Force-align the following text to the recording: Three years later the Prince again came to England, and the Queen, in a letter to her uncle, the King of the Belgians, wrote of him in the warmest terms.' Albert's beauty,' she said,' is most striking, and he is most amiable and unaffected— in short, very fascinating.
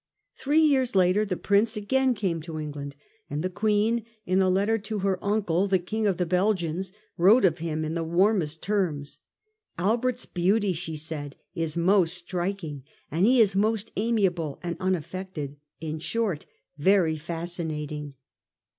Three 0.35 0.61
years 0.63 0.95
later 0.95 1.25
the 1.25 1.37
Prince 1.37 1.77
again 1.77 2.15
came 2.15 2.41
to 2.41 2.57
England, 2.59 2.95
and 3.29 3.43
the 3.43 3.51
Queen, 3.51 4.03
in 4.25 4.41
a 4.41 4.49
letter 4.49 4.79
to 4.79 4.97
her 4.97 5.23
uncle, 5.23 5.67
the 5.67 5.77
King 5.77 6.07
of 6.07 6.17
the 6.17 6.25
Belgians, 6.25 6.91
wrote 7.19 7.45
of 7.45 7.59
him 7.59 7.85
in 7.85 7.93
the 7.93 8.03
warmest 8.03 8.63
terms.' 8.63 9.19
Albert's 9.77 10.25
beauty,' 10.25 10.73
she 10.73 10.95
said,' 10.95 11.35
is 11.63 11.77
most 11.77 12.15
striking, 12.17 12.83
and 13.11 13.27
he 13.27 13.39
is 13.39 13.55
most 13.55 13.91
amiable 13.95 14.59
and 14.63 14.75
unaffected— 14.79 15.57
in 15.81 15.99
short, 15.99 16.47
very 16.79 17.15
fascinating. 17.15 18.15